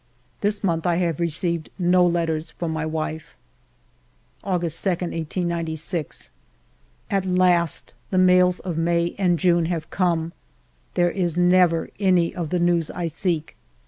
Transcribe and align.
This 0.39 0.63
month 0.63 0.83
1 0.85 0.97
have 0.97 1.19
received 1.19 1.69
no 1.77 2.03
letters 2.03 2.49
from 2.49 2.71
my 2.73 2.87
wife. 2.87 3.35
August 4.43 4.83
2, 4.83 4.89
1896. 4.89 6.31
At 7.11 7.27
last 7.27 7.93
the 8.09 8.17
mails 8.17 8.59
of 8.61 8.79
May 8.79 9.13
and 9.19 9.37
June 9.37 9.65
have 9.67 9.91
come. 9.91 10.33
There 10.95 11.11
is 11.11 11.37
never 11.37 11.91
any 11.99 12.33
of 12.33 12.49
the 12.49 12.57
news 12.57 12.89
I 12.89 13.05
seek. 13.05 13.55